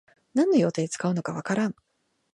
[0.33, 1.75] 何の用途で使うのかわからん